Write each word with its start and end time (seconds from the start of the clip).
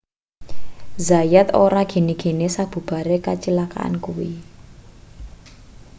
zayat 1.07 1.47
ora 1.65 1.81
gene-gene 1.91 2.47
sabubare 2.55 3.15
kacilakan 3.25 3.93
kuwi 4.03 4.31